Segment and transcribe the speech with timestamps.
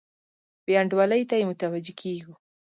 [0.65, 2.33] بې انډولۍ ته یې متوجه کیږو.